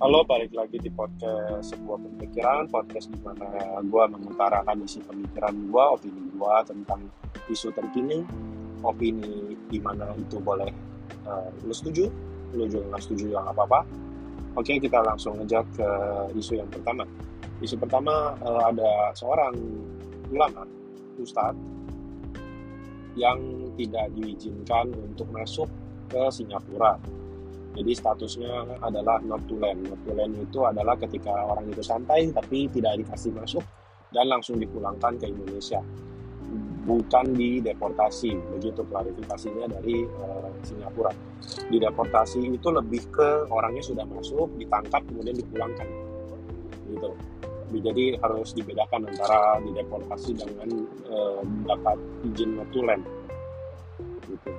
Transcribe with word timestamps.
Halo, 0.00 0.24
balik 0.24 0.56
lagi 0.56 0.80
di 0.80 0.88
podcast 0.88 1.76
sebuah 1.76 2.00
pemikiran, 2.00 2.72
podcast 2.72 3.12
di 3.12 3.20
mana 3.20 3.52
gue 3.84 4.04
mengutarakan 4.08 4.80
isi 4.80 4.96
pemikiran 5.04 5.52
gue, 5.52 5.84
opini 5.92 6.24
gue 6.40 6.54
tentang 6.64 7.04
isu 7.52 7.68
terkini, 7.68 8.24
opini 8.80 9.60
di 9.68 9.76
mana 9.76 10.08
itu 10.16 10.40
boleh 10.40 10.72
uh, 11.28 11.52
lu 11.52 11.74
setuju, 11.76 12.08
lu 12.56 12.64
juga 12.64 12.96
nggak 12.96 13.02
setuju 13.04 13.36
yang 13.36 13.44
apa-apa. 13.44 13.84
Oke, 14.56 14.80
kita 14.80 15.04
langsung 15.04 15.36
aja 15.36 15.60
ke 15.68 15.88
isu 16.32 16.56
yang 16.56 16.72
pertama. 16.72 17.04
Isu 17.60 17.76
pertama 17.76 18.32
uh, 18.40 18.72
ada 18.72 19.12
seorang 19.12 19.52
ulama, 20.32 20.64
ustadz, 21.20 21.60
yang 23.20 23.36
tidak 23.76 24.08
diizinkan 24.16 24.96
untuk 24.96 25.28
masuk 25.28 25.68
ke 26.08 26.24
Singapura 26.32 26.96
jadi 27.70 27.92
statusnya 27.94 28.82
adalah 28.82 29.22
not 29.22 29.46
to 29.46 29.54
land. 29.54 29.86
Not 29.86 30.02
to 30.02 30.10
land 30.10 30.34
itu 30.34 30.58
adalah 30.66 30.98
ketika 30.98 31.30
orang 31.30 31.70
itu 31.70 31.82
santai 31.86 32.26
tapi 32.34 32.66
tidak 32.66 32.98
dikasih 32.98 33.30
masuk 33.30 33.62
dan 34.10 34.26
langsung 34.26 34.58
dipulangkan 34.58 35.14
ke 35.22 35.30
Indonesia. 35.30 35.78
Bukan 36.80 37.38
di 37.38 37.62
deportasi, 37.62 38.34
begitu 38.58 38.82
klarifikasinya 38.82 39.70
dari 39.70 40.02
uh, 40.02 40.50
Singapura. 40.66 41.14
Di 41.70 41.78
deportasi 41.78 42.42
itu 42.50 42.68
lebih 42.74 43.06
ke 43.14 43.46
orangnya 43.46 43.86
sudah 43.86 44.02
masuk, 44.02 44.50
ditangkap 44.58 45.06
kemudian 45.06 45.38
dipulangkan. 45.38 45.86
Gitu. 46.90 47.10
Jadi 47.70 48.18
harus 48.18 48.50
dibedakan 48.50 49.06
antara 49.06 49.62
di 49.62 49.70
deportasi 49.70 50.34
dengan 50.34 50.68
uh, 51.06 51.38
dapat 51.70 51.98
izin 52.34 52.58
not 52.58 52.66
to 52.74 52.82
land. 52.82 53.06
Gitu. 54.26 54.50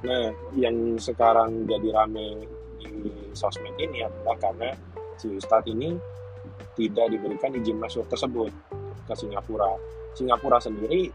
Nah, 0.00 0.32
yang 0.56 0.96
sekarang 0.96 1.68
jadi 1.68 1.92
rame 1.92 2.48
di 2.80 3.12
sosmed 3.36 3.76
ini 3.76 4.00
adalah 4.00 4.36
karena 4.40 4.72
si 5.20 5.28
Ustadz 5.28 5.68
ini 5.68 5.92
tidak 6.72 7.12
diberikan 7.12 7.52
izin 7.52 7.76
masuk 7.76 8.08
tersebut 8.08 8.48
ke 9.04 9.12
Singapura. 9.12 9.76
Singapura 10.16 10.56
sendiri 10.56 11.12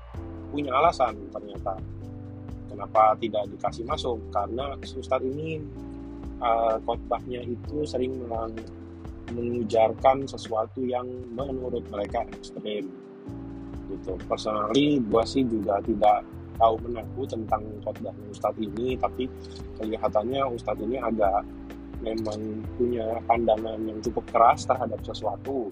punya 0.53 0.77
alasan 0.77 1.17
ternyata 1.33 1.73
kenapa 2.69 3.17
tidak 3.17 3.49
dikasih 3.49 3.83
masuk 3.89 4.21
karena 4.29 4.77
si 4.85 5.01
Ustadz 5.01 5.25
ini 5.25 5.65
uh, 6.37 6.77
khotbahnya 6.85 7.41
itu 7.41 7.81
sering 7.89 8.21
mengujarkan 9.33 10.29
sesuatu 10.29 10.85
yang 10.85 11.09
menurut 11.33 11.81
mereka 11.89 12.21
ekstrim 12.29 12.85
gitu. 13.89 14.13
Personally, 14.29 15.01
gue 15.01 15.23
sih 15.25 15.43
juga 15.45 15.81
tidak 15.81 16.21
tahu 16.55 16.75
mengaku 16.83 17.21
tentang 17.27 17.63
khotbah 17.83 18.15
Ustadz 18.31 18.59
ini 18.59 18.95
tapi 18.99 19.27
kelihatannya 19.79 20.41
Ustadz 20.55 20.83
ini 20.83 20.97
agak 20.99 21.43
memang 22.03 22.63
punya 22.75 23.19
pandangan 23.25 23.79
yang 23.81 23.99
cukup 24.03 24.23
keras 24.29 24.67
terhadap 24.67 24.99
sesuatu. 25.01 25.71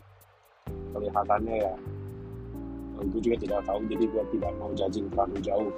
Kelihatannya 0.93 1.55
ya 1.59 1.73
gue 3.03 3.19
juga 3.19 3.35
tidak 3.35 3.61
tahu 3.67 3.83
jadi 3.91 4.05
gue 4.07 4.23
tidak 4.37 4.51
mau 4.61 4.71
judging 4.71 5.07
terlalu 5.11 5.37
jauh. 5.43 5.71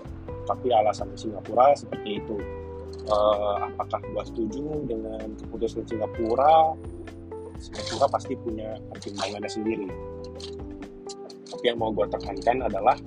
Tapi 0.46 0.68
alasan 0.70 1.10
Singapura 1.18 1.74
seperti 1.74 2.22
itu. 2.22 2.38
Uh, 3.10 3.66
apakah 3.74 4.02
gue 4.02 4.24
setuju 4.30 4.86
dengan 4.86 5.26
keputusan 5.42 5.86
Singapura? 5.90 6.78
Singapura 7.58 8.06
pasti 8.14 8.38
punya 8.38 8.78
pertimbangannya 8.94 9.50
sendiri. 9.50 9.88
Tapi 11.50 11.64
yang 11.66 11.82
mau 11.82 11.90
gue 11.90 12.06
tekankan 12.14 12.70
adalah 12.70 12.98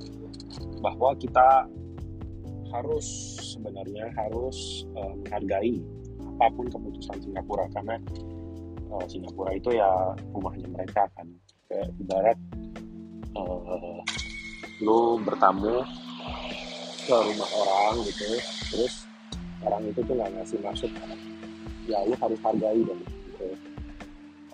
bahwa 0.83 1.15
kita 1.15 1.67
harus 2.73 3.07
sebenarnya 3.57 4.13
harus 4.15 4.89
uh, 4.97 5.15
menghargai 5.25 5.81
apa 6.39 6.47
pun 6.55 6.67
keputusan 6.71 7.19
Singapura. 7.23 7.67
Karena 7.73 7.97
uh, 8.93 9.05
Singapura 9.09 9.55
itu 9.57 9.75
ya 9.75 9.91
rumahnya 10.33 10.69
mereka 10.71 11.09
kan. 11.17 11.29
Kayak 11.69 11.89
ibarat 12.01 12.39
uh, 13.37 14.01
lu 14.81 15.19
bertamu 15.27 15.85
ke 17.09 17.17
rumah 17.17 17.51
orang 17.57 18.05
gitu 18.05 18.37
terus 18.69 19.09
orang 19.65 19.81
itu 19.89 20.01
tuh 20.05 20.13
nggak 20.13 20.29
ngasih 20.39 20.61
masuk 20.61 20.93
ya 21.89 22.05
lu 22.05 22.15
harus 22.21 22.39
hargai 22.45 22.81
dong 22.85 23.01
gitu. 23.01 23.49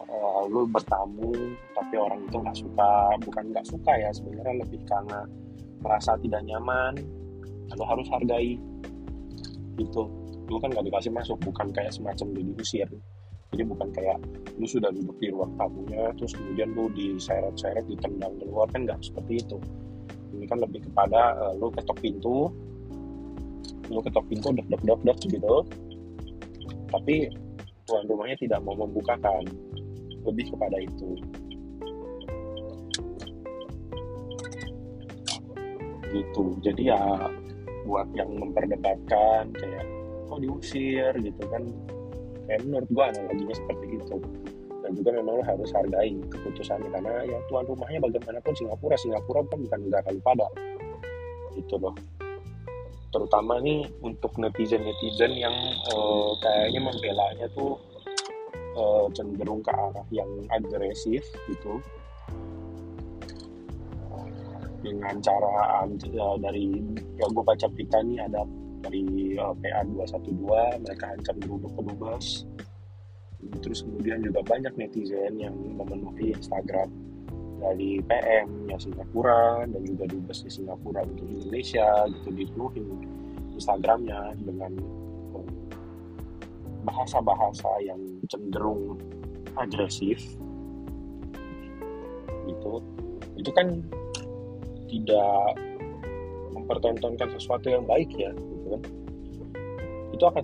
Uh, 0.04 0.46
lu 0.46 0.62
bertamu 0.70 1.34
tapi 1.74 1.94
orang 1.98 2.22
itu 2.26 2.36
nggak 2.38 2.58
suka. 2.58 2.92
Bukan 3.26 3.44
nggak 3.50 3.66
suka 3.66 3.92
ya 3.98 4.10
sebenarnya 4.14 4.54
lebih 4.62 4.80
karena 4.86 5.26
merasa 5.84 6.16
tidak 6.16 6.40
nyaman 6.48 6.96
lo 7.78 7.84
harus 7.86 8.06
hargai. 8.10 8.58
Itu 9.78 10.02
lu 10.50 10.60
kan 10.60 10.70
nggak 10.70 10.86
dikasih 10.86 11.12
masuk 11.14 11.40
bukan 11.40 11.72
kayak 11.72 11.92
semacam 11.94 12.36
lu 12.36 12.52
diusir 12.52 12.84
jadi 13.54 13.70
bukan 13.70 13.86
kayak 13.94 14.18
lu 14.58 14.66
sudah 14.66 14.90
duduk 14.90 15.14
di 15.22 15.30
ruang 15.30 15.54
tamunya 15.54 16.10
terus 16.18 16.34
kemudian 16.34 16.74
lu 16.74 16.90
diseret-seret 16.90 17.86
ditendang 17.86 18.34
keluar 18.42 18.66
kan 18.74 18.82
nggak 18.82 18.98
seperti 18.98 19.46
itu. 19.46 19.62
Ini 20.34 20.50
kan 20.50 20.58
lebih 20.58 20.82
kepada 20.90 21.38
uh, 21.38 21.54
lu 21.54 21.70
ketok 21.70 22.02
pintu 22.02 22.50
lu 23.94 24.00
ketok 24.02 24.26
pintu 24.26 24.50
dok 24.50 24.66
dok 24.66 24.82
dok 24.82 25.00
dok 25.06 25.18
gitu. 25.22 25.54
Tapi 26.90 27.30
tuan 27.86 28.02
rumahnya 28.10 28.34
tidak 28.42 28.58
mau 28.66 28.74
membukakan. 28.74 29.46
Lebih 30.26 30.50
kepada 30.50 30.74
itu. 30.82 31.14
Gitu. 36.10 36.44
Jadi 36.58 36.90
ya 36.90 36.98
buat 37.84 38.08
yang 38.16 38.32
memperdebatkan 38.32 39.52
kayak 39.54 39.84
kok 40.28 40.40
diusir 40.40 41.12
gitu 41.20 41.42
kan. 41.48 41.62
Kayak 42.44 42.60
menurut 42.68 42.88
gua 42.92 43.04
analoginya 43.12 43.54
seperti 43.56 43.86
itu. 43.96 44.16
Dan 44.84 44.90
juga 45.00 45.16
memang 45.16 45.40
lo 45.40 45.44
harus 45.44 45.70
hargai 45.72 46.12
keputusannya. 46.28 46.92
Karena 46.92 47.24
ya 47.24 47.38
tuan 47.48 47.64
rumahnya 47.64 48.04
bagaimanapun 48.04 48.52
Singapura 48.52 48.96
Singapura 49.00 49.40
kan 49.48 49.58
bukan 49.64 49.80
negara 49.88 50.08
pada 50.20 50.46
itu 51.56 51.74
loh. 51.78 51.94
Terutama 53.14 53.62
nih 53.62 53.86
untuk 54.02 54.34
netizen 54.42 54.82
netizen 54.82 55.32
yang 55.38 55.54
uh, 55.94 56.34
kayaknya 56.42 56.80
membelanya 56.82 57.46
tuh 57.54 57.78
uh, 58.74 59.06
cenderung 59.14 59.62
ke 59.62 59.70
arah 59.70 60.04
yang 60.10 60.28
agresif 60.50 61.22
gitu 61.46 61.78
dengan 64.84 65.16
cara 65.24 65.82
uh, 65.88 66.36
dari 66.36 66.84
ya 67.16 67.26
gue 67.32 67.44
baca 67.44 67.66
berita 67.72 68.04
nih 68.04 68.20
ada 68.20 68.44
dari 68.84 69.34
uh, 69.40 69.56
PA 69.56 69.80
212 69.88 70.84
mereka 70.84 71.04
ancam 71.16 71.36
geruduk 71.40 71.72
pedubes 71.72 72.44
terus 73.64 73.84
kemudian 73.84 74.20
juga 74.20 74.40
banyak 74.44 74.72
netizen 74.76 75.40
yang 75.40 75.56
memenuhi 75.56 76.36
Instagram 76.36 76.88
dari 77.60 78.00
PM 78.04 78.68
yang 78.68 78.80
Singapura 78.80 79.64
dan 79.64 79.80
juga 79.88 80.04
dubes 80.08 80.44
di 80.44 80.50
Singapura 80.52 81.00
untuk 81.04 81.28
Indonesia 81.28 82.04
gitu 82.12 82.28
dipenuhi 82.32 82.84
Instagramnya 83.56 84.36
dengan 84.44 84.72
bahasa-bahasa 86.84 87.68
yang 87.82 87.98
cenderung 88.28 89.00
agresif. 89.56 90.20
Gitu. 92.44 92.72
Itu 93.40 93.50
kan 93.56 93.80
tidak 94.88 95.58
mempertontonkan 96.54 97.28
sesuatu 97.36 97.66
yang 97.68 97.84
baik 97.84 98.08
ya 98.14 98.30
gitu 98.32 98.66
kan. 98.72 98.82
Itu 100.14 100.24
akan 100.30 100.42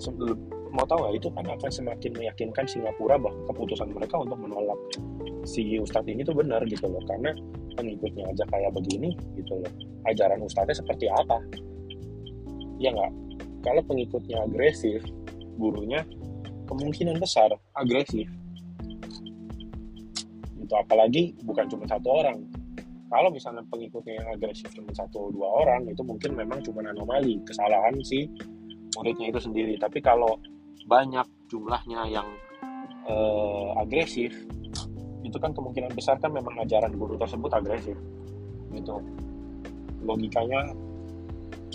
mau 0.70 0.86
tahu 0.86 0.98
nggak 1.02 1.14
itu 1.18 1.28
kan 1.34 1.46
akan 1.46 1.70
semakin 1.70 2.10
meyakinkan 2.14 2.66
Singapura 2.66 3.18
bahwa 3.18 3.38
keputusan 3.50 3.90
mereka 3.90 4.22
untuk 4.22 4.38
menolak 4.38 4.78
si 5.42 5.78
Ustadz 5.78 6.10
ini 6.10 6.22
tuh 6.22 6.36
benar 6.36 6.62
gitu 6.66 6.86
loh. 6.86 7.02
Karena 7.06 7.34
pengikutnya 7.74 8.26
aja 8.30 8.44
kayak 8.50 8.70
begini 8.74 9.14
gitu 9.38 9.54
loh. 9.62 9.72
Ajaran 10.06 10.42
Ustadznya 10.42 10.76
seperti 10.78 11.06
apa? 11.10 11.38
Ya 12.82 12.90
nggak? 12.94 13.12
Kalau 13.60 13.82
pengikutnya 13.84 14.44
agresif 14.46 15.04
gurunya 15.60 16.02
kemungkinan 16.66 17.18
besar 17.20 17.52
agresif. 17.76 18.26
Itu 20.60 20.74
apalagi 20.74 21.34
bukan 21.42 21.66
cuma 21.66 21.84
satu 21.90 22.08
orang 22.14 22.46
kalau 23.10 23.28
misalnya 23.34 23.66
pengikutnya 23.66 24.22
yang 24.22 24.28
agresif 24.38 24.70
cuma 24.70 24.94
satu 24.94 25.34
dua 25.34 25.66
orang 25.66 25.82
itu 25.90 25.98
mungkin 26.06 26.38
memang 26.38 26.62
cuma 26.62 26.86
anomali 26.86 27.42
kesalahan 27.42 27.98
si 28.06 28.30
muridnya 28.94 29.34
itu 29.34 29.40
sendiri. 29.42 29.74
Tapi 29.82 29.98
kalau 29.98 30.38
banyak 30.86 31.26
jumlahnya 31.50 32.06
yang 32.06 32.28
uh, 33.10 33.82
agresif 33.82 34.30
itu 35.26 35.36
kan 35.42 35.50
kemungkinan 35.50 35.90
besar 35.90 36.22
kan 36.22 36.30
memang 36.30 36.54
ajaran 36.62 36.94
guru 36.94 37.18
tersebut 37.18 37.50
agresif. 37.50 37.98
Gitu. 38.70 38.94
Logikanya 40.06 40.70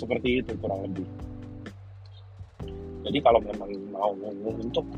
seperti 0.00 0.40
itu 0.40 0.56
kurang 0.56 0.88
lebih. 0.88 1.04
Jadi 3.06 3.18
kalau 3.20 3.44
memang 3.44 3.70
mau 3.92 4.12
untuk 4.56 4.88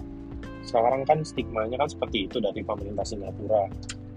sekarang 0.62 1.02
kan 1.02 1.18
stigmanya 1.26 1.82
kan 1.82 1.90
seperti 1.90 2.30
itu 2.30 2.38
dari 2.38 2.62
pemerintah 2.62 3.04
Singapura 3.04 3.66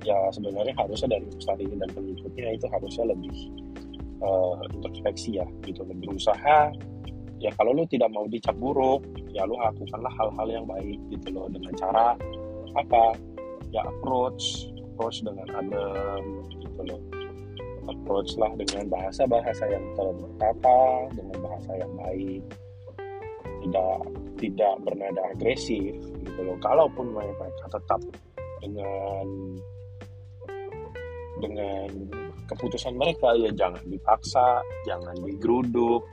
ya 0.01 0.17
sebenarnya 0.33 0.73
harusnya 0.77 1.17
dari 1.17 1.27
ini 1.61 1.75
dan 1.77 1.89
pengikutnya 1.93 2.49
itu 2.57 2.65
harusnya 2.69 3.05
lebih 3.13 3.35
uh, 4.21 4.57
introspeksi 4.73 5.37
ya 5.37 5.45
gitu. 5.65 5.85
Lebih 5.85 6.13
berusaha. 6.13 6.73
Ya 7.41 7.49
kalau 7.57 7.73
lu 7.73 7.89
tidak 7.89 8.13
mau 8.13 8.29
dicap 8.29 8.53
buruk 8.61 9.01
ya 9.33 9.41
lu 9.49 9.57
lakukanlah 9.57 10.13
hal-hal 10.13 10.47
yang 10.49 10.65
baik 10.65 10.99
gitu 11.09 11.27
loh. 11.33 11.49
Dengan 11.49 11.73
cara 11.77 12.13
apa? 12.77 13.17
Ya 13.71 13.81
approach 13.87 14.69
approach 14.93 15.25
dengan 15.25 15.47
adem 15.57 16.23
gitu 16.61 16.81
loh. 16.85 17.01
Approach 17.89 18.37
lah 18.37 18.53
dengan 18.53 18.93
bahasa-bahasa 18.93 19.65
yang 19.73 19.85
tertata 19.97 21.09
dengan 21.17 21.37
bahasa 21.41 21.71
yang 21.81 21.91
baik. 21.97 22.43
Tidak 23.61 23.97
tidak 24.41 24.73
bernada 24.85 25.21
agresif 25.33 25.97
gitu 25.97 26.39
loh. 26.45 26.57
Kalaupun 26.61 27.13
mereka 27.13 27.49
tetap 27.69 28.01
dengan 28.61 29.25
dengan 31.41 31.89
keputusan 32.45 32.93
mereka 32.95 33.33
ya 33.35 33.49
jangan 33.51 33.81
dipaksa 33.89 34.61
jangan 34.85 35.17
digeruduk 35.25 36.05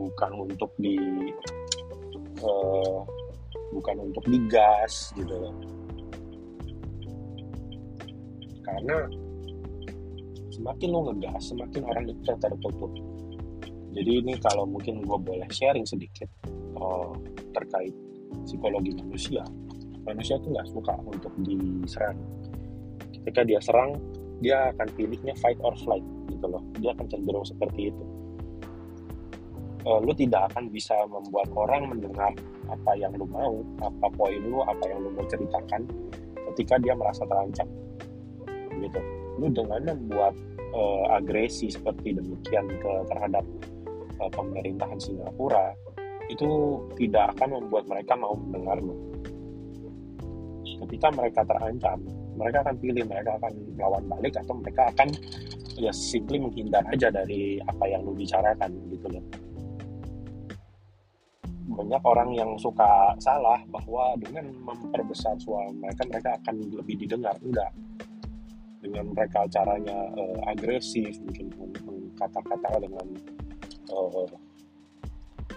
bukan 0.00 0.32
untuk 0.48 0.72
di 0.80 0.96
uh, 2.40 3.04
bukan 3.70 3.96
untuk 4.10 4.24
digas 4.26 5.12
gitu 5.14 5.52
karena 8.64 8.98
semakin 10.50 10.88
lo 10.88 11.00
ngegas 11.10 11.52
semakin 11.52 11.82
orang 11.84 12.04
itu 12.08 12.32
tertutup 12.40 12.92
jadi 13.90 14.22
ini 14.22 14.38
kalau 14.38 14.64
mungkin 14.70 15.02
gue 15.02 15.18
boleh 15.18 15.50
sharing 15.50 15.82
sedikit 15.82 16.30
uh, 16.78 17.10
terkait 17.50 17.94
psikologi 18.46 18.94
manusia. 18.94 19.42
Manusia 20.06 20.38
itu 20.38 20.48
nggak 20.54 20.68
suka 20.70 20.94
untuk 21.02 21.32
diserang. 21.42 22.18
Ketika 23.10 23.42
dia 23.42 23.60
serang 23.60 23.98
dia 24.40 24.72
akan 24.74 24.88
pilihnya 24.96 25.36
fight 25.38 25.60
or 25.60 25.72
flight 25.84 26.04
gitu 26.32 26.46
loh. 26.48 26.64
Dia 26.80 26.96
akan 26.96 27.06
cenderung 27.08 27.46
seperti 27.46 27.92
itu. 27.92 28.04
Uh, 29.88 29.96
lu 30.04 30.12
tidak 30.12 30.52
akan 30.52 30.68
bisa 30.68 30.92
membuat 31.08 31.48
orang 31.56 31.88
mendengar 31.88 32.36
apa 32.68 32.92
yang 33.00 33.16
lu 33.16 33.24
mau 33.24 33.64
apa 33.80 34.12
poin 34.12 34.36
lu 34.44 34.60
apa 34.60 34.84
yang 34.84 35.00
lu 35.00 35.08
mau 35.16 35.24
ceritakan 35.24 35.88
ketika 36.52 36.76
dia 36.80 36.92
merasa 36.92 37.24
terancam. 37.24 37.68
Gitu. 38.76 39.00
Lu 39.40 39.48
dengan 39.48 39.80
membuat 39.96 40.36
uh, 40.76 41.16
agresi 41.16 41.72
seperti 41.72 42.16
demikian 42.16 42.68
ke 42.68 42.92
terhadap 43.08 43.44
uh, 44.20 44.30
pemerintahan 44.32 45.00
Singapura 45.00 45.72
itu 46.30 46.78
tidak 46.94 47.34
akan 47.36 47.58
membuat 47.58 47.90
mereka 47.90 48.14
mau 48.14 48.38
mendengar 48.38 48.78
lu 48.78 48.94
ketika 50.86 51.12
mereka 51.12 51.40
terancam 51.44 51.98
mereka 52.40 52.64
akan 52.64 52.76
pilih 52.80 53.04
mereka 53.04 53.36
akan 53.36 53.52
melawan 53.76 54.04
balik 54.08 54.34
atau 54.40 54.54
mereka 54.56 54.82
akan 54.88 55.08
ya 55.76 55.92
simply 55.92 56.40
menghindar 56.40 56.80
aja 56.88 57.12
dari 57.12 57.60
apa 57.60 57.84
yang 57.84 58.00
lu 58.08 58.16
bicarakan 58.16 58.72
gitu 58.88 59.06
loh. 59.12 59.24
Banyak 61.70 62.02
orang 62.02 62.30
yang 62.34 62.50
suka 62.56 63.14
salah 63.20 63.60
bahwa 63.68 64.16
dengan 64.18 64.48
memperbesar 64.64 65.36
suara 65.38 65.70
mereka 65.70 66.02
mereka 66.08 66.30
akan 66.40 66.56
lebih 66.72 66.96
didengar. 67.04 67.36
Enggak. 67.44 67.70
Dengan 68.80 69.12
mereka 69.12 69.44
caranya 69.52 70.08
uh, 70.16 70.40
agresif 70.48 71.20
mungkin 71.20 71.52
kata-kata 72.16 72.80
dengan 72.80 73.06
uh, 73.92 74.24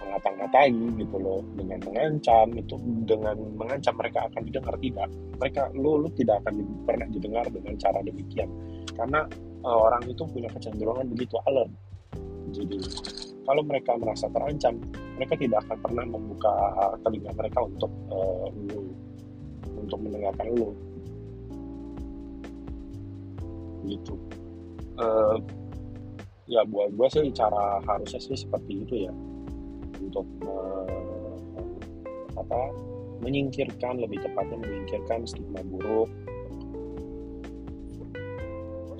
mengata-ngatai 0.00 0.70
gitu 0.72 1.16
loh. 1.18 1.40
Dengan 1.54 1.78
mengancam 1.86 2.46
itu 2.54 2.74
dengan 3.06 3.36
mengancam 3.54 3.94
mereka 3.98 4.26
akan 4.30 4.42
didengar 4.46 4.74
tidak. 4.78 5.08
Mereka 5.38 5.62
lo 5.78 5.92
lo 6.04 6.08
tidak 6.14 6.42
akan 6.44 6.54
pernah 6.86 7.08
didengar 7.10 7.46
dengan 7.50 7.74
cara 7.78 7.98
demikian. 8.02 8.50
Karena 8.94 9.26
uh, 9.66 9.78
orang 9.90 10.04
itu 10.06 10.22
punya 10.26 10.50
kecenderungan 10.50 11.06
begitu 11.10 11.36
alert. 11.46 11.70
Jadi 12.54 12.78
kalau 13.44 13.62
mereka 13.66 13.92
merasa 13.98 14.30
terancam 14.30 14.80
mereka 15.14 15.34
tidak 15.36 15.58
akan 15.68 15.78
pernah 15.82 16.04
membuka 16.06 16.52
telinga 17.02 17.30
mereka 17.34 17.58
untuk 17.62 17.92
uh, 18.10 18.48
untuk 19.74 19.98
mendengarkan 20.00 20.46
lu. 20.54 20.70
Gitu. 23.84 24.14
Uh, 24.94 25.36
ya 26.46 26.60
buat 26.68 26.92
gue 26.92 27.08
sih 27.08 27.24
cara 27.32 27.80
harusnya 27.88 28.20
sih 28.20 28.36
seperti 28.36 28.84
itu 28.84 28.94
ya 29.08 29.12
untuk 30.04 30.26
uh, 30.44 31.32
apa 32.36 32.60
menyingkirkan 33.24 34.04
lebih 34.04 34.20
tepatnya 34.20 34.58
menyingkirkan 34.60 35.24
stigma 35.24 35.64
buruk. 35.64 36.10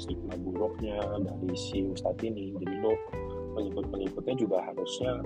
Stigma 0.01 0.35
buruknya 0.41 0.99
dari 1.23 1.55
si 1.55 1.85
ustadz 1.87 2.25
ini. 2.25 2.57
Jadi 2.57 2.75
lo 2.83 2.93
pengikut-pengikutnya 3.55 4.35
juga 4.35 4.59
harusnya 4.67 5.23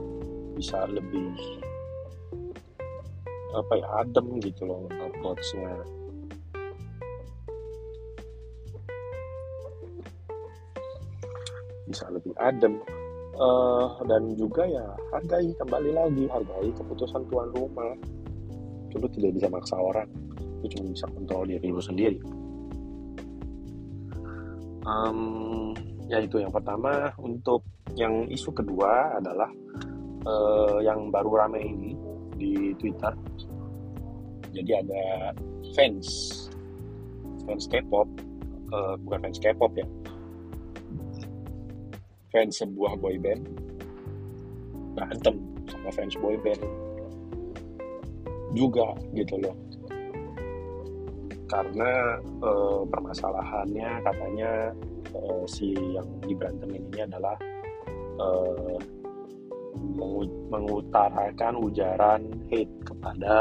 bisa 0.59 0.85
lebih 0.91 1.33
apa 3.57 3.73
ya 3.81 3.87
adem 4.05 4.27
gitu 4.45 4.69
loh 4.69 4.85
approach-nya 4.93 5.73
bisa 11.89 12.05
lebih 12.13 12.37
adem 12.37 12.77
uh, 13.39 14.03
dan 14.05 14.35
juga 14.35 14.67
ya 14.67 14.87
hargai 15.15 15.55
kembali 15.57 15.91
lagi 15.95 16.25
hargai 16.29 16.69
keputusan 16.75 17.23
tuan 17.31 17.49
rumah. 17.55 17.95
Itu 18.91 19.07
tidak 19.15 19.39
bisa 19.39 19.49
maksa 19.49 19.79
orang. 19.79 20.11
Itu 20.61 20.79
cuma 20.79 20.91
bisa 20.93 21.07
kontrol 21.09 21.47
diri 21.47 21.69
lu 21.71 21.83
sendiri. 21.83 22.19
Um, 24.83 25.73
ya 26.11 26.19
itu 26.19 26.43
yang 26.43 26.51
pertama. 26.51 27.15
Untuk 27.23 27.63
yang 27.95 28.27
isu 28.29 28.51
kedua 28.53 29.19
adalah 29.23 29.51
uh, 30.27 30.79
yang 30.83 31.09
baru 31.15 31.47
rame 31.47 31.61
ini 31.63 31.93
di 32.39 32.53
Twitter. 32.79 33.13
Jadi 34.49 34.73
ada 34.73 35.37
fans, 35.77 36.07
fans 37.45 37.69
K-pop, 37.69 38.09
uh, 38.73 38.97
bukan 39.05 39.29
fans 39.29 39.39
K-pop 39.39 39.77
ya, 39.77 39.85
fans 42.33 42.61
sebuah 42.61 42.97
boy 43.01 43.17
band. 43.21 43.45
Berantem 44.97 45.37
sama 45.69 45.89
fans 45.93 46.15
boy 46.21 46.37
band. 46.41 46.63
Juga 48.57 48.93
gitu 49.17 49.37
loh. 49.41 49.57
Karena 51.49 52.21
uh, 52.45 52.85
permasalahannya 52.85 54.05
katanya 54.05 54.53
uh, 55.17 55.45
si 55.49 55.73
yang 55.73 56.09
diberantemin 56.21 56.85
ini 56.93 57.01
adalah 57.09 57.37
uh, 58.21 58.77
mengutarakan 60.53 61.55
ujaran 61.57 62.29
hate 62.53 62.73
kepada 62.85 63.37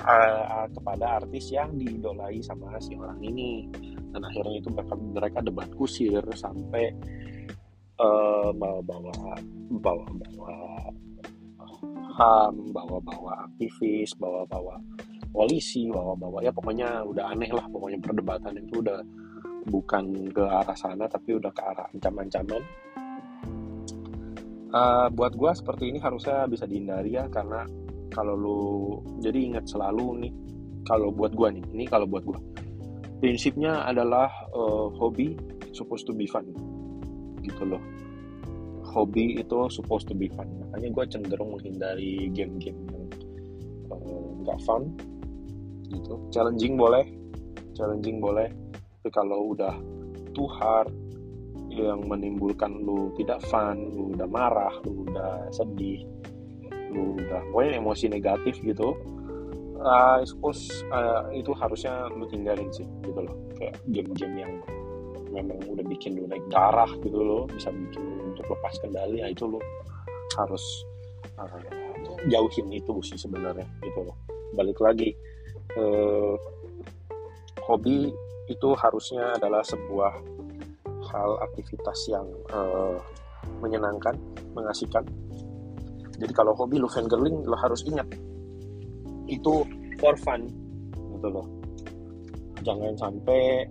uh, 0.00 0.64
kepada 0.72 1.20
artis 1.20 1.52
yang 1.52 1.76
diidolai 1.76 2.40
sama 2.40 2.80
si 2.80 2.96
orang 2.96 3.20
ini. 3.20 3.68
Dan 4.14 4.24
akhirnya 4.24 4.62
itu 4.62 4.70
mereka, 4.70 4.94
mereka 4.96 5.38
debat 5.44 5.68
kusir 5.74 6.22
sampai 6.32 6.94
uh, 8.00 8.50
bawa-bawa 8.54 9.38
bawa-bawa 9.78 10.54
ham 12.14 12.54
bawa-bawa 12.70 13.50
aktivis 13.50 14.14
bawa-bawa 14.16 14.78
polisi 15.34 15.90
bawa-bawa 15.90 16.46
ya 16.46 16.54
pokoknya 16.54 17.02
udah 17.02 17.34
aneh 17.34 17.50
lah 17.50 17.66
pokoknya 17.66 17.98
perdebatan 17.98 18.54
itu 18.62 18.78
udah 18.78 19.02
bukan 19.66 20.30
ke 20.30 20.44
arah 20.44 20.76
sana 20.76 21.10
tapi 21.10 21.34
udah 21.34 21.50
ke 21.50 21.62
arah 21.64 21.86
ancaman-ancaman. 21.90 22.62
Uh, 24.74 25.06
buat 25.14 25.38
gue 25.38 25.50
seperti 25.54 25.94
ini 25.94 25.98
harusnya 26.02 26.50
bisa 26.50 26.66
dihindari 26.66 27.14
ya 27.14 27.30
karena 27.30 27.62
kalau 28.10 28.34
lu 28.34 28.62
jadi 29.22 29.54
ingat 29.54 29.70
selalu 29.70 30.26
nih 30.26 30.32
kalau 30.82 31.14
buat 31.14 31.30
gue 31.30 31.46
nih 31.58 31.64
ini 31.78 31.84
kalau 31.86 32.10
buat 32.10 32.26
gue 32.26 32.38
prinsipnya 33.22 33.86
adalah 33.86 34.26
uh, 34.50 34.90
hobi 34.98 35.38
supposed 35.70 36.10
to 36.10 36.12
be 36.14 36.26
fun 36.26 36.50
gitu 37.44 37.76
loh. 37.76 37.82
Hobi 38.84 39.38
itu 39.38 39.68
supposed 39.68 40.08
to 40.08 40.14
be 40.16 40.30
fun. 40.32 40.48
Makanya 40.70 40.88
gue 40.96 41.04
cenderung 41.12 41.50
menghindari 41.52 42.30
game-game 42.32 42.78
yang 42.88 43.04
eh, 43.92 44.24
nggak 44.42 44.58
uh, 44.58 44.64
fun 44.64 44.96
gitu. 45.92 46.16
Challenging 46.32 46.80
boleh 46.80 47.04
challenging 47.74 48.22
boleh. 48.22 48.48
Tapi 49.02 49.10
kalau 49.12 49.52
udah 49.52 49.74
too 50.32 50.48
hard 50.48 50.88
yang 51.68 52.06
menimbulkan 52.06 52.80
lu 52.80 53.10
tidak 53.18 53.42
fun, 53.50 53.90
lu 53.92 54.14
udah 54.14 54.30
marah, 54.30 54.72
lu 54.86 55.04
udah 55.10 55.50
sedih, 55.50 56.06
lu 56.94 57.18
udah 57.18 57.42
pokoknya 57.50 57.82
emosi 57.82 58.06
negatif 58.06 58.62
gitu, 58.62 58.94
uh, 59.82 60.22
suppose 60.22 60.70
uh, 60.94 61.26
itu 61.34 61.50
harusnya 61.52 62.06
lu 62.14 62.30
tinggalin 62.30 62.70
sih 62.70 62.86
gitu 63.02 63.26
loh, 63.26 63.34
kayak 63.58 63.74
game-game 63.90 64.36
yang 64.38 64.54
memang 65.34 65.58
udah 65.66 65.84
bikin 65.90 66.14
lu 66.14 66.30
naik 66.30 66.46
darah 66.48 66.88
gitu 67.02 67.18
loh, 67.18 67.50
bisa 67.50 67.74
bikin 67.74 68.00
lu 68.00 68.30
untuk 68.30 68.46
lepas 68.46 68.74
kendali, 68.78 69.18
ya 69.18 69.26
itu 69.28 69.44
lu 69.50 69.58
harus 70.38 70.64
uh, 71.36 71.58
jauhin 72.30 72.70
itu 72.70 72.94
sih 73.02 73.18
sebenarnya 73.18 73.66
gitu 73.82 74.06
loh. 74.06 74.16
Balik 74.54 74.78
lagi, 74.78 75.10
uh, 75.74 76.38
hobi 77.66 78.14
itu 78.46 78.68
harusnya 78.78 79.34
adalah 79.34 79.66
sebuah 79.66 80.12
hal 81.10 81.30
aktivitas 81.42 81.98
yang 82.06 82.26
uh, 82.54 82.96
menyenangkan, 83.60 84.16
mengasihkan. 84.54 85.04
jadi 86.14 86.30
kalau 86.30 86.54
hobi 86.54 86.78
lu 86.78 86.86
fangirling 86.86 87.42
lo 87.42 87.58
harus 87.58 87.82
ingat 87.90 88.06
itu 89.26 89.66
for 89.98 90.14
fun 90.22 90.46
gitu 91.18 91.28
loh 91.30 91.46
jangan 92.62 92.94
sampai 92.96 93.66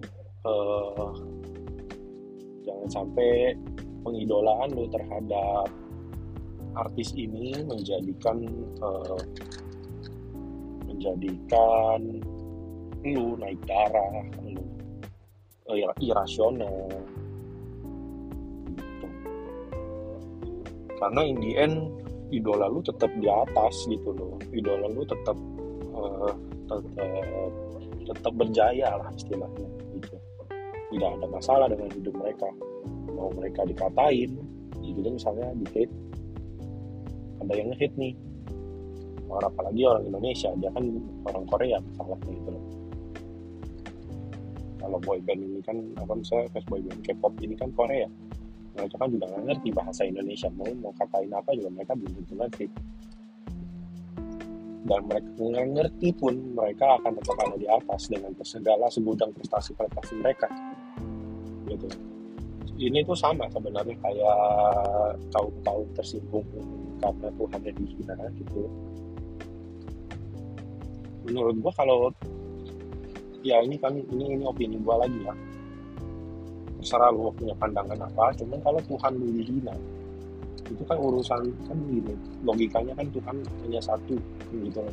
uh, 0.45 1.09
jangan 2.83 3.07
sampai 3.07 3.55
pengidolaan 4.03 4.67
lu 4.75 4.83
terhadap 4.91 5.71
artis 6.75 7.15
ini 7.15 7.55
menjadikan 7.63 8.43
uh, 8.83 9.23
menjadikan 10.83 12.19
lu 13.07 13.39
naik 13.39 13.55
darah 13.63 14.27
lu 14.43 14.59
uh, 15.71 15.95
irasional. 16.03 16.91
Gitu. 18.75 19.07
karena 20.99 21.21
in 21.23 21.39
the 21.39 21.51
end 21.55 21.87
idola 22.35 22.67
lu 22.67 22.83
tetap 22.83 23.15
di 23.15 23.31
atas 23.31 23.87
gitu 23.87 24.11
loh. 24.11 24.35
Idola 24.51 24.91
lu 24.91 25.07
tetap 25.07 25.39
uh, 25.95 26.35
tetap 26.67 26.83
tetap 28.11 28.33
berjaya 28.35 28.99
lah 28.99 29.07
istilahnya 29.15 29.71
gitu. 29.95 30.19
Tidak 30.91 31.09
ada 31.15 31.27
masalah 31.31 31.71
dengan 31.71 31.87
hidup 31.95 32.11
mereka 32.19 32.51
mau 33.23 33.31
mereka 33.31 33.63
dikatain 33.63 34.35
gitu 34.83 35.07
misalnya 35.07 35.55
di 35.55 35.65
hate 35.71 35.95
ada 37.43 37.53
yang 37.55 37.67
ngehit 37.71 37.91
nih. 37.95 38.13
Orang 39.31 39.49
apalagi 39.49 39.81
orang 39.87 40.03
Indonesia 40.05 40.51
dia 40.59 40.69
kan 40.75 40.85
orang 41.31 41.45
Korea 41.47 41.77
misalnya 41.79 42.17
gitu. 42.27 42.51
Loh 42.51 42.63
kalau 44.83 44.99
boyband 44.99 45.39
ini 45.39 45.63
kan 45.63 45.79
apa 45.95 46.11
misalnya 46.11 46.51
pas 46.51 46.63
boyband 46.67 46.99
K-pop 47.07 47.33
ini 47.39 47.55
kan 47.55 47.71
Korea. 47.71 48.07
Mereka 48.75 48.95
kan 48.99 49.07
juga 49.07 49.25
nggak 49.31 49.43
ngerti 49.47 49.69
bahasa 49.71 50.01
Indonesia. 50.03 50.51
Mau 50.51 50.67
mau 50.83 50.91
katain 50.99 51.31
apa 51.31 51.55
juga 51.55 51.69
mereka 51.71 51.95
belum 51.95 52.11
tentu 52.19 52.33
ngerti. 52.35 52.65
Dan 54.83 55.01
mereka 55.07 55.29
nggak 55.39 55.67
ngerti 55.79 56.07
pun 56.19 56.35
mereka 56.51 56.99
akan 56.99 57.11
tetap 57.15 57.37
ada 57.47 57.55
di 57.55 57.67
atas 57.71 58.01
dengan 58.11 58.31
segala 58.43 58.85
segudang 58.91 59.31
prestasi-prestasi 59.31 60.13
mereka. 60.19 60.51
Gitu 61.71 62.12
ini 62.83 62.99
tuh 63.07 63.15
sama 63.15 63.47
sebenarnya 63.47 63.95
kayak 64.03 64.39
kaum 65.31 65.53
kaum 65.63 65.87
tersinggung 65.95 66.43
karena 66.99 67.27
Tuhannya 67.39 67.71
dihina 67.79 68.15
gitu. 68.35 68.63
Menurut 71.23 71.55
gua 71.63 71.73
kalau 71.79 72.11
ya 73.43 73.63
ini 73.63 73.79
kan 73.79 73.95
ini 73.95 74.35
ini 74.35 74.43
opini 74.43 74.75
gua 74.83 75.03
lagi 75.03 75.19
ya. 75.23 75.33
Terserah 76.83 77.15
lu 77.15 77.31
punya 77.31 77.55
pandangan 77.55 77.95
apa 78.03 78.35
cuman 78.35 78.59
kalau 78.59 78.79
Tuhan 78.83 79.11
lu 79.15 79.27
dihina 79.31 79.75
itu 80.63 80.83
kan 80.87 80.95
urusan 80.95 81.43
kan 81.67 81.77
gini 81.91 82.15
logikanya 82.43 82.95
kan 82.95 83.07
Tuhan 83.11 83.35
hanya 83.67 83.79
satu 83.79 84.15
gitu. 84.51 84.83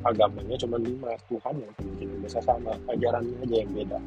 Agamanya 0.00 0.56
cuma 0.56 0.80
lima 0.80 1.12
Tuhan 1.28 1.60
yang 1.60 1.72
mungkin 1.76 2.08
bisa 2.24 2.40
sama 2.40 2.72
ajarannya 2.88 3.36
aja 3.44 3.56
yang 3.60 3.72
beda 3.76 4.00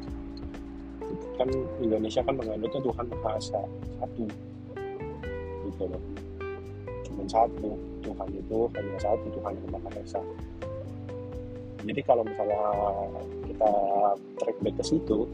kan 1.34 1.48
Indonesia 1.82 2.20
kan 2.22 2.34
menganutnya 2.38 2.80
Tuhan 2.80 3.04
Maha 3.10 3.30
Esa 3.38 3.62
satu. 4.00 4.24
Gitu 5.68 5.82
loh. 5.88 6.02
Cuma 7.08 7.24
satu 7.26 7.70
Tuhan 8.02 8.28
itu 8.34 8.58
hanya 8.74 8.98
satu 9.02 9.26
Tuhan 9.34 9.52
yang 9.58 9.70
Maha 9.74 9.90
Esa. 10.00 10.20
Jadi 11.84 12.00
kalau 12.00 12.24
misalnya 12.24 12.62
kita 13.44 13.72
track 14.40 14.56
back 14.64 14.74
ke 14.80 14.84
situ 14.84 15.28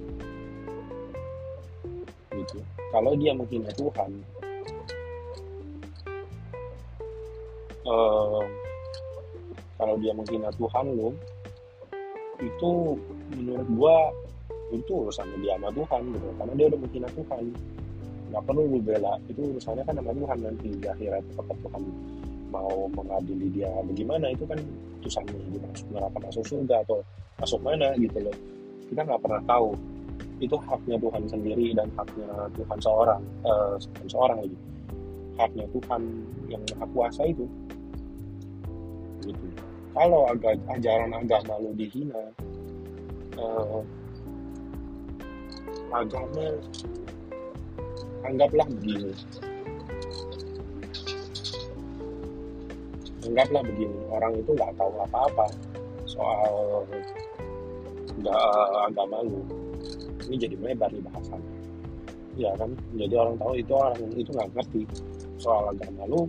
gitu 2.40 2.58
kalau 2.90 3.12
dia 3.18 3.32
menghina 3.36 3.70
Tuhan 3.74 4.10
uh, 7.86 8.44
kalau 9.76 9.94
dia 10.00 10.12
menghina 10.16 10.48
Tuhan 10.56 10.86
lo 10.96 11.10
itu 12.40 12.96
menurut 13.36 13.68
gua 13.76 13.96
itu 14.70 14.92
urusannya 15.06 15.36
dia 15.42 15.58
sama 15.58 15.68
Tuhan 15.74 16.00
gitu. 16.14 16.26
Karena 16.38 16.52
dia 16.54 16.66
udah 16.70 16.78
menghina 16.78 17.08
Tuhan. 17.14 17.42
Nggak 18.30 18.42
perlu 18.46 18.62
lu 18.70 18.78
bela. 18.78 19.14
Itu 19.26 19.40
urusannya 19.54 19.82
kan 19.82 19.94
sama 19.98 20.12
Tuhan 20.14 20.38
nanti 20.42 20.68
di 20.70 20.86
akhirat. 20.86 21.22
Apakah 21.34 21.56
Tuhan 21.66 21.82
mau 22.50 22.90
mengadili 22.90 23.46
dia 23.54 23.70
bagaimana 23.86 24.26
itu 24.34 24.42
kan 24.46 24.58
urusannya 25.02 25.38
dia 25.54 25.60
masuk 25.70 25.86
neraka 25.94 26.18
masuk 26.18 26.44
surga 26.46 26.76
atau 26.86 26.98
masuk 27.38 27.60
mana 27.62 27.88
gitu 27.98 28.18
loh. 28.22 28.36
Kita 28.90 29.00
nggak 29.06 29.20
pernah 29.22 29.42
tahu. 29.46 29.70
Itu 30.40 30.56
haknya 30.56 30.96
Tuhan 30.96 31.22
sendiri 31.28 31.66
dan 31.76 31.88
haknya 31.98 32.48
Tuhan 32.56 32.78
seorang 32.80 33.22
uh, 33.44 33.76
seorang 34.08 34.38
lagi. 34.46 34.58
Haknya 35.38 35.66
Tuhan 35.74 36.02
yang 36.48 36.62
maha 36.74 36.86
kuasa 36.94 37.22
itu. 37.28 37.44
Gitu. 39.20 39.46
Kalau 39.90 40.30
agak 40.30 40.56
ajaran 40.70 41.12
agama 41.12 41.54
lu 41.60 41.74
dihina 41.74 42.30
uh, 43.36 43.82
agama 45.90 46.46
anggaplah 48.26 48.66
begini. 48.78 49.12
Anggaplah 53.26 53.62
begini 53.62 53.98
orang 54.10 54.32
itu 54.38 54.50
nggak 54.56 54.72
tahu 54.80 54.92
apa-apa 55.04 55.46
soal 56.08 56.82
nggak 58.20 58.34
uh, 58.34 58.88
agama 58.90 59.22
lu. 59.22 59.40
Ini 60.30 60.36
jadi 60.46 60.54
melebar 60.58 60.90
nih 60.94 61.02
bahasannya 61.04 61.60
ya 62.38 62.52
kan? 62.56 62.70
Jadi 62.94 63.14
orang 63.16 63.36
tahu 63.36 63.52
itu 63.58 63.72
orang 63.74 63.96
itu 64.14 64.30
nggak 64.30 64.50
ngerti 64.54 64.82
soal 65.40 65.72
agama 65.72 66.06
lu 66.06 66.24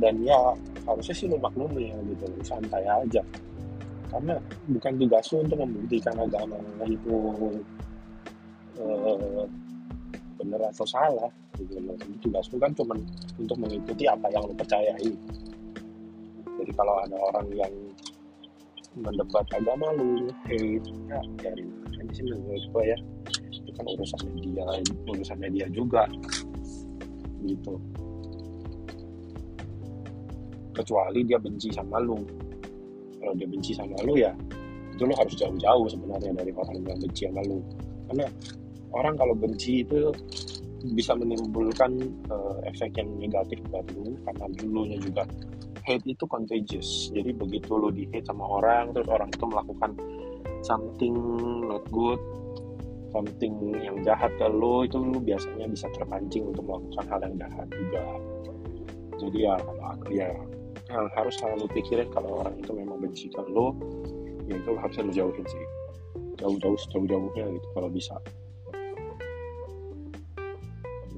dan 0.00 0.20
ya 0.22 0.36
harusnya 0.84 1.14
sih 1.16 1.26
lu 1.28 1.36
maklumi 1.40 1.92
ya 1.92 1.96
gitu 2.14 2.24
santai 2.42 2.84
aja. 2.84 3.22
Karena 4.06 4.38
bukan 4.70 4.92
tugas 5.02 5.26
lu 5.34 5.36
untuk 5.44 5.58
membuktikan 5.60 6.14
agama 6.16 6.56
itu 6.86 7.16
benar 10.36 10.60
atau 10.70 10.86
salah 10.86 11.32
gitu 11.56 11.80
tugas 12.20 12.46
kan 12.52 12.72
cuma 12.76 12.94
untuk 13.40 13.56
mengikuti 13.56 14.04
apa 14.04 14.28
yang 14.28 14.44
lu 14.44 14.54
percayai. 14.54 15.10
Jadi 16.56 16.72
kalau 16.76 17.00
ada 17.00 17.16
orang 17.16 17.46
yang 17.52 17.72
mendebat 18.96 19.44
agama 19.52 19.92
lu 19.92 20.28
hate 20.48 20.88
ya 21.08 21.20
dari 21.40 21.64
ini 22.00 22.12
sih 22.16 22.24
menurut 22.24 22.64
gue 22.72 22.84
ya 22.96 22.98
itu 23.52 23.70
kan 23.76 23.84
urusannya 23.84 24.32
dia 24.40 24.64
urusannya 25.08 25.48
dia 25.52 25.66
juga 25.72 26.04
gitu. 27.44 27.76
Kecuali 30.76 31.24
dia 31.24 31.40
benci 31.40 31.72
sama 31.72 32.00
lu. 32.00 32.20
Kalau 33.20 33.32
dia 33.36 33.48
benci 33.48 33.72
sama 33.72 33.96
lu 34.04 34.16
ya 34.16 34.32
itu 34.96 35.04
lu 35.04 35.12
harus 35.12 35.34
jauh-jauh 35.36 35.86
sebenarnya 35.92 36.32
dari 36.32 36.52
orang 36.56 36.80
yang 36.84 36.96
benci 37.00 37.28
sama 37.28 37.44
lu. 37.44 37.60
Karena 38.08 38.26
orang 38.96 39.14
kalau 39.20 39.36
benci 39.36 39.84
itu 39.84 40.10
bisa 40.96 41.16
menimbulkan 41.16 41.96
uh, 42.30 42.58
efek 42.68 42.94
yang 42.96 43.10
negatif 43.18 43.58
buat 43.72 43.86
lu 43.96 44.14
karena 44.22 44.46
dulunya 44.54 44.98
juga 45.00 45.24
hate 45.86 46.04
itu 46.06 46.24
contagious. 46.26 47.10
Jadi 47.14 47.30
begitu 47.32 47.78
lu 47.78 47.90
di 47.94 48.06
hate 48.10 48.26
sama 48.26 48.44
orang 48.44 48.92
terus 48.92 49.08
orang 49.08 49.30
itu 49.30 49.44
melakukan 49.46 49.90
something 50.62 51.14
not 51.66 51.84
good 51.94 52.18
something 53.14 53.72
yang 53.80 53.96
jahat 54.04 54.28
ke 54.36 54.46
lu 54.50 54.84
itu 54.84 54.98
lu 54.98 55.18
biasanya 55.22 55.66
bisa 55.70 55.86
terpancing 55.94 56.52
untuk 56.52 56.66
melakukan 56.66 57.04
hal 57.08 57.20
yang 57.24 57.36
jahat 57.40 57.68
juga. 57.72 58.04
Jadi 59.16 59.38
ya 59.40 59.54
ya 60.12 60.28
yang 60.86 61.06
harus 61.18 61.34
selalu 61.40 61.66
pikirin 61.72 62.06
kalau 62.14 62.44
orang 62.44 62.54
itu 62.60 62.70
memang 62.76 63.00
benci 63.00 63.26
ke 63.32 63.42
lo 63.50 63.74
ya 64.46 64.54
itu 64.60 64.70
harusnya 64.76 65.02
lu 65.08 65.12
jauhin 65.14 65.46
sih. 65.48 65.64
Jauh-jauh 66.36 66.76
sejauh-jauhnya 66.76 67.56
gitu 67.56 67.68
kalau 67.72 67.88
bisa 67.88 68.20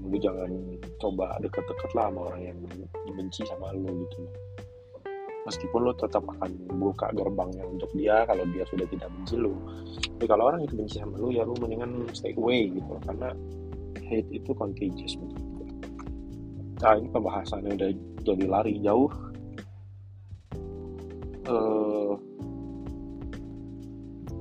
lu 0.08 0.16
jangan 0.18 0.50
coba 0.98 1.36
deket-deket 1.44 1.90
lah 1.92 2.08
sama 2.08 2.20
orang 2.32 2.42
yang 2.48 2.58
dibenci 3.06 3.44
sama 3.44 3.72
lo 3.76 3.92
gitu. 3.92 4.20
Meskipun 5.46 5.80
lo 5.80 5.92
tetap 5.96 6.24
akan 6.28 6.50
buka 6.76 7.08
gerbangnya 7.16 7.64
untuk 7.64 7.88
dia 7.96 8.24
kalau 8.28 8.44
dia 8.52 8.68
sudah 8.68 8.84
tidak 8.92 9.08
benci 9.08 9.36
lo 9.40 9.56
tapi 9.88 10.26
kalau 10.28 10.50
orang 10.50 10.66
itu 10.66 10.74
benci 10.76 11.00
sama 11.00 11.16
lo 11.16 11.28
ya 11.32 11.44
lo 11.44 11.54
mendingan 11.60 12.08
stay 12.12 12.32
away 12.36 12.68
gitu. 12.72 12.92
Karena 13.04 13.32
hate 14.08 14.30
itu 14.32 14.50
contagious 14.56 15.16
menurut 15.20 15.48
nah 16.78 16.94
ini 16.94 17.10
pembahasannya 17.10 17.74
udah 17.74 17.90
jadi 18.22 18.44
lari 18.46 18.78
jauh. 18.78 19.10
Uh, 21.48 22.14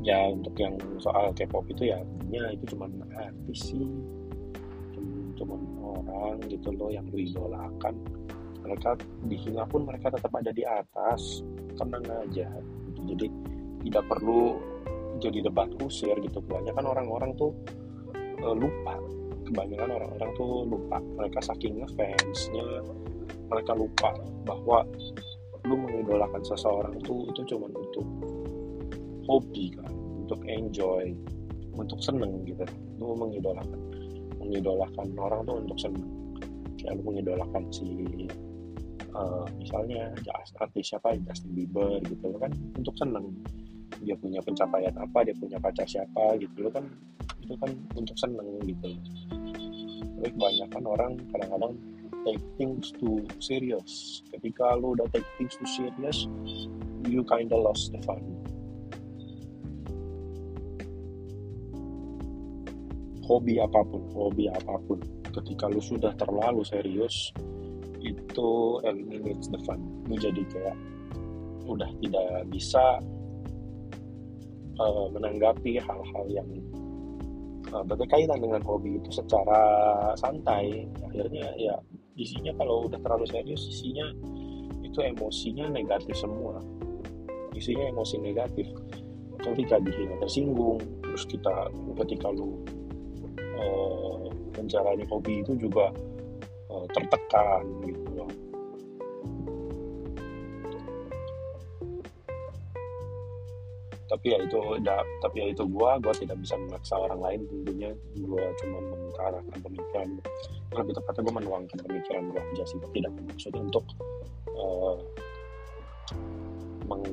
ya 0.04 0.28
untuk 0.32 0.56
yang 0.60 0.76
soal 1.00 1.32
K-pop 1.36 1.68
itu 1.72 1.92
ya 1.92 2.00
ya 2.32 2.52
itu 2.52 2.76
cuma 2.76 2.88
artis 3.16 3.72
sih 3.72 3.84
cuma 5.38 5.56
orang 5.82 6.42
gitu 6.50 6.74
loh 6.74 6.90
yang 6.90 7.06
lu 7.14 7.22
idolakan 7.22 7.96
mereka 8.68 9.00
dihina 9.24 9.64
pun 9.64 9.88
mereka 9.88 10.12
tetap 10.12 10.34
ada 10.36 10.52
di 10.52 10.68
atas 10.68 11.46
tenang 11.80 12.04
aja. 12.04 12.48
Gitu. 12.92 13.16
jadi 13.16 13.26
tidak 13.88 14.04
perlu 14.12 14.60
jadi 15.24 15.40
debat 15.48 15.72
kusir 15.80 16.14
gitu. 16.20 16.44
Kebanyakan 16.44 16.86
orang-orang 16.86 17.32
tuh 17.40 17.56
uh, 18.44 18.56
lupa. 18.58 19.00
Kebanyakan 19.48 19.90
orang-orang 19.96 20.30
tuh 20.36 20.52
lupa. 20.68 20.98
Mereka 21.00 21.40
saking 21.40 21.80
ngefansnya 21.80 22.84
mereka 23.48 23.72
lupa 23.72 24.12
bahwa 24.44 24.84
lu 25.64 25.76
mengidolakan 25.80 26.44
seseorang 26.44 27.00
itu 27.00 27.28
itu 27.32 27.56
cuma 27.56 27.72
untuk 27.72 28.08
hobi 29.28 29.76
kan 29.76 29.92
untuk 30.28 30.40
enjoy 30.48 31.16
untuk 31.72 32.00
seneng 32.04 32.44
gitu. 32.44 32.68
Lu 33.00 33.16
mengidolakan 33.16 33.80
mengidolakan 34.48 35.08
orang 35.20 35.44
tuh 35.44 35.56
untuk 35.60 35.78
seneng 35.78 36.08
kayak 36.78 37.04
lu 37.04 37.04
mengidolakan 37.12 37.64
si 37.74 37.88
uh, 39.12 39.46
misalnya 39.58 40.14
artis 40.62 40.94
siapa? 40.94 41.18
Justin 41.26 41.52
Bieber 41.52 42.00
gitu. 42.06 42.32
Kan 42.40 42.54
untuk 42.78 42.96
seneng 42.96 43.34
dia 44.00 44.16
punya 44.16 44.40
pencapaian 44.40 44.94
apa? 44.96 45.26
Dia 45.26 45.36
punya 45.36 45.58
pacar 45.60 45.84
siapa? 45.84 46.38
Gitu. 46.40 46.70
Kan 46.72 46.88
itu 47.44 47.54
kan 47.60 47.72
untuk 47.98 48.16
seneng 48.16 48.48
gitu. 48.64 48.96
Tapi 50.18 50.30
kebanyakan 50.34 50.84
orang 50.88 51.12
kadang-kadang 51.34 51.74
take 52.24 52.44
things 52.56 52.94
too 52.96 53.20
serious. 53.44 54.24
Ketika 54.32 54.78
lo 54.78 54.96
udah 54.96 55.08
take 55.12 55.28
things 55.36 55.60
too 55.60 55.68
serious 55.68 56.30
you 57.08 57.24
kinda 57.24 57.56
lost 57.56 57.92
the 57.96 58.02
fun 58.04 58.20
hobi 63.28 63.60
apa 63.60 63.84
pun 63.84 64.02
hobi 64.16 64.48
apa 64.48 64.80
pun. 64.88 65.00
Ketika 65.36 65.70
lu 65.70 65.84
sudah 65.84 66.16
terlalu 66.18 66.64
serius 66.64 67.30
itu 68.02 68.50
eliminates 68.88 69.52
the 69.52 69.60
fun. 69.68 69.84
Lu 70.08 70.16
jadi 70.16 70.42
kayak 70.48 70.78
udah 71.68 71.92
tidak 72.00 72.48
bisa 72.48 73.04
uh, 74.80 75.06
menanggapi 75.12 75.78
hal-hal 75.84 76.26
yang 76.32 76.48
uh, 77.76 77.84
berkaitan 77.84 78.40
dengan 78.40 78.64
hobi 78.64 78.98
itu 78.98 79.12
secara 79.12 79.62
santai. 80.16 80.88
Akhirnya 81.04 81.52
ya 81.60 81.76
isinya 82.18 82.56
kalau 82.58 82.88
udah 82.90 82.98
terlalu 83.04 83.28
serius 83.30 83.68
isinya 83.68 84.08
itu 84.82 85.04
emosinya 85.04 85.68
negatif 85.70 86.16
semua. 86.16 86.64
Isinya 87.54 87.92
emosi 87.92 88.16
negatif. 88.24 88.72
Ketika 89.38 89.78
dirinya 89.78 90.18
tersinggung 90.26 90.82
terus 91.18 91.24
kita 91.30 91.70
ketika 92.06 92.30
lu 92.34 92.62
uh, 93.58 95.06
hobi 95.10 95.42
itu 95.42 95.54
juga 95.58 95.94
uh, 96.70 96.86
tertekan 96.94 97.64
gitu 97.86 98.04
loh. 98.16 98.30
Tapi 104.08 104.32
ya 104.32 104.40
itu 104.40 104.60
da, 104.88 105.04
tapi 105.20 105.44
ya 105.44 105.48
itu 105.52 105.68
gua 105.68 106.00
gua 106.00 106.16
tidak 106.16 106.40
bisa 106.40 106.56
memaksa 106.56 106.96
orang 106.96 107.20
lain 107.20 107.40
tentunya. 107.44 107.92
Gua 108.24 108.40
cuma 108.64 108.80
mengutarakan 108.80 109.58
pemikiran 109.60 110.08
lebih 110.72 110.94
tepatnya 110.96 111.22
gua 111.28 111.36
menuangkan 111.44 111.80
pemikiran 111.84 112.24
gua 112.32 112.42
aja 112.56 112.64
sih. 112.64 112.80
Tidak 112.80 113.12
bermaksud 113.12 113.54
untuk 113.60 113.84
uh, 114.56 114.96
meng, 116.88 117.04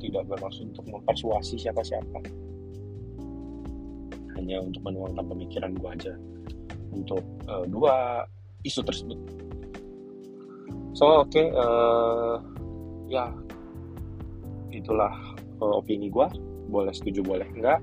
tidak 0.00 0.24
bermaksud 0.24 0.72
untuk 0.72 0.88
mempersuasi 0.88 1.60
siapa-siapa 1.60 2.18
hanya 4.42 4.58
untuk 4.58 4.82
menuangkan 4.82 5.22
pemikiran 5.22 5.70
gue 5.78 5.90
aja. 5.94 6.14
Untuk 6.90 7.22
uh, 7.46 7.62
dua 7.70 8.26
isu 8.66 8.82
tersebut. 8.82 9.18
So 10.98 11.22
oke 11.22 11.30
okay, 11.30 11.46
uh, 11.54 11.62
eh, 11.62 12.36
ya. 13.14 13.30
Itulah 14.74 15.14
uh, 15.62 15.78
opini 15.78 16.10
gue 16.10 16.26
boleh 16.66 16.90
setuju 16.90 17.22
boleh 17.22 17.46
enggak. 17.54 17.78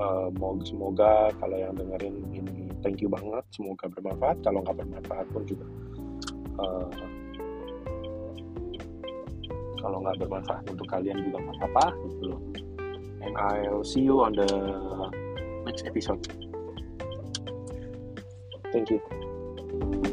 Uh, 0.00 0.32
semoga 0.64 1.28
kalau 1.36 1.60
yang 1.60 1.76
dengerin 1.76 2.16
ini 2.32 2.72
thank 2.80 3.04
you 3.04 3.12
banget. 3.12 3.44
Semoga 3.52 3.92
bermanfaat. 3.92 4.40
Kalau 4.40 4.64
nggak 4.64 4.80
bermanfaat 4.80 5.28
pun 5.28 5.44
juga 5.44 5.68
uh, 6.58 6.88
kalau 9.82 9.98
nggak 9.98 10.16
bermanfaat 10.22 10.64
untuk 10.70 10.86
kalian 10.86 11.18
juga 11.26 11.42
nggak 11.42 11.56
apa-apa 11.58 11.84
gitu 12.06 12.22
loh 12.34 12.40
and 13.22 13.36
I'll 13.38 13.84
see 13.84 14.00
you 14.00 14.22
on 14.22 14.32
the 14.32 15.62
next 15.64 15.86
episode. 15.86 16.26
Thank 18.72 18.90
you 18.90 20.11